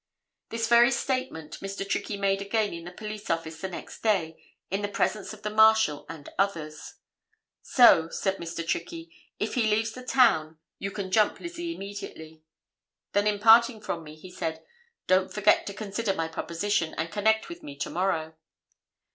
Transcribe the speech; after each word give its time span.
This 0.49 0.67
very 0.67 0.89
statement, 0.89 1.59
Mr. 1.59 1.87
Trickey 1.87 2.17
made 2.17 2.41
again 2.41 2.73
in 2.73 2.85
the 2.85 2.91
police 2.91 3.29
office 3.29 3.61
the 3.61 3.67
next 3.69 4.01
day 4.01 4.43
in 4.71 4.81
the 4.81 4.87
presence 4.87 5.31
of 5.31 5.43
the 5.43 5.51
Marshal 5.51 6.07
and 6.09 6.27
others. 6.39 6.95
'So,' 7.61 8.09
said 8.09 8.37
Mr. 8.37 8.65
Trickey, 8.67 9.13
'if 9.37 9.53
he 9.53 9.69
leaves 9.69 9.91
the 9.91 10.03
town, 10.03 10.57
you 10.79 10.89
can 10.89 11.11
jump 11.11 11.39
Lizzie 11.39 11.75
immediately.' 11.75 12.41
Then 13.13 13.27
in 13.27 13.37
parting 13.37 13.79
from 13.79 14.03
me, 14.03 14.15
he 14.15 14.31
said, 14.31 14.65
'Don't 15.05 15.31
forget 15.31 15.67
to 15.67 15.73
consider 15.75 16.15
my 16.15 16.27
proposition, 16.27 16.95
and 16.97 17.11
connect 17.11 17.47
with 17.47 17.61
me 17.61 17.75
to 17.77 17.89
morrow. 17.91 18.33